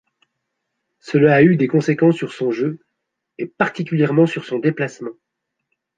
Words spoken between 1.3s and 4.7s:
a eu des conséquences sur son jeu et particulièrement sur son